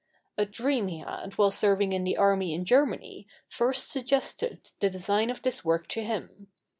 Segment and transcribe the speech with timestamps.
[0.35, 5.29] A dream he had while serving in the army in Germany first suggested the design
[5.29, 6.47] of this work to him.